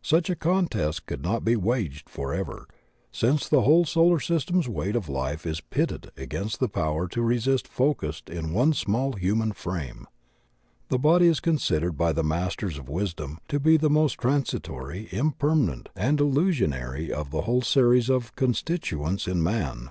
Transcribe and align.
Such 0.00 0.30
a 0.30 0.34
contest 0.34 1.04
could 1.04 1.22
not 1.22 1.44
be 1.44 1.56
waged 1.56 2.08
forever, 2.08 2.66
since 3.12 3.46
the 3.46 3.60
whole 3.64 3.84
solar 3.84 4.18
system's 4.18 4.66
weight 4.66 4.96
of 4.96 5.10
life 5.10 5.44
is 5.44 5.60
pitted 5.60 6.10
against 6.16 6.58
the 6.58 6.70
power 6.70 7.06
to 7.08 7.20
resist 7.20 7.68
focussed 7.68 8.30
in 8.30 8.54
one 8.54 8.72
small 8.72 9.12
human 9.12 9.52
frame. 9.52 10.06
The 10.88 10.96
body 10.98 11.26
is 11.26 11.38
considered 11.38 11.98
by 11.98 12.14
the 12.14 12.24
Masters 12.24 12.78
of 12.78 12.88
Wisdom 12.88 13.40
to 13.48 13.60
be 13.60 13.76
the 13.76 13.90
most 13.90 14.14
transitory, 14.14 15.06
impermanent, 15.12 15.90
and 15.94 16.18
illusion 16.18 16.72
ary 16.72 17.12
of 17.12 17.30
the 17.30 17.42
whole 17.42 17.60
series 17.60 18.08
of 18.08 18.34
constituents 18.36 19.28
in 19.28 19.42
man. 19.42 19.90